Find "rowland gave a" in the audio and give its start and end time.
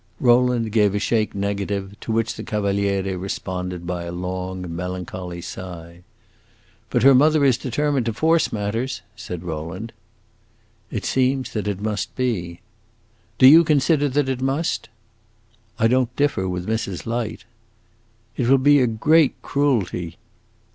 0.19-0.99